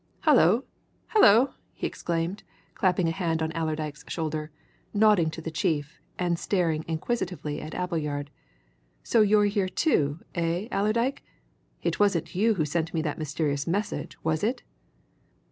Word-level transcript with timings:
"Hullo 0.23 0.63
hullo!" 1.09 1.53
he 1.75 1.85
exclaimed, 1.85 2.41
clapping 2.73 3.07
a 3.07 3.11
hand 3.11 3.43
on 3.43 3.51
Allerdyke's 3.51 4.03
shoulder, 4.07 4.49
nodding 4.95 5.29
to 5.29 5.41
the 5.43 5.51
chief, 5.51 5.99
and 6.17 6.39
staring 6.39 6.83
inquisitively 6.87 7.61
at 7.61 7.75
Appleyard. 7.75 8.31
"So 9.03 9.21
you're 9.21 9.45
here, 9.45 9.69
too, 9.69 10.21
eh, 10.33 10.67
Allerdyke? 10.71 11.21
It 11.83 11.99
wasn't 11.99 12.33
you 12.33 12.55
who 12.55 12.65
sent 12.65 12.95
me 12.95 13.03
that 13.03 13.19
mysterious 13.19 13.67
message, 13.67 14.17
was 14.23 14.43
it?" 14.43 14.63